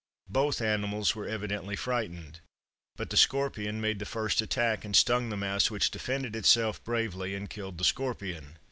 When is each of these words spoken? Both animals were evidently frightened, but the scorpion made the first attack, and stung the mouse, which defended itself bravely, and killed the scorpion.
Both 0.31 0.63
animals 0.63 1.13
were 1.15 1.27
evidently 1.27 1.75
frightened, 1.75 2.39
but 2.95 3.11
the 3.11 3.17
scorpion 3.17 3.79
made 3.79 3.99
the 3.99 4.05
first 4.07 4.41
attack, 4.41 4.83
and 4.83 4.95
stung 4.95 5.29
the 5.29 5.37
mouse, 5.37 5.69
which 5.69 5.91
defended 5.91 6.35
itself 6.35 6.83
bravely, 6.83 7.35
and 7.35 7.47
killed 7.47 7.77
the 7.77 7.83
scorpion. 7.83 8.57